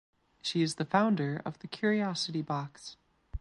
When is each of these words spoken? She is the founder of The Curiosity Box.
She 0.41 0.63
is 0.63 0.77
the 0.77 0.85
founder 0.85 1.43
of 1.45 1.59
The 1.59 1.67
Curiosity 1.67 2.41
Box. 2.41 2.97